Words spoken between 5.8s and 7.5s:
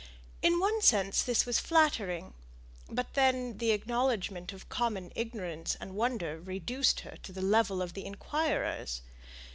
wonder reduced her to the